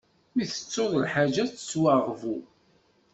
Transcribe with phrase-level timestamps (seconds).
[0.35, 2.35] Mi tettuḍ lḥaǧa, ad tettwaɣbu.